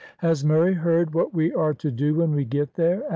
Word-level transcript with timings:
"Has 0.17 0.43
Murray 0.43 0.73
heard 0.73 1.13
what 1.13 1.31
we 1.31 1.53
are 1.53 1.75
to 1.75 1.91
do 1.91 2.15
when 2.15 2.33
we 2.33 2.43
get 2.43 2.73
there?" 2.73 3.03